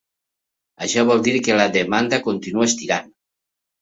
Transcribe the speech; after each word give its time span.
Això 0.85 1.03
vol 1.11 1.21
dir 1.29 1.35
que 1.49 1.57
la 1.61 1.67
demanda 1.75 2.21
continua 2.31 2.67
estirant. 2.71 3.13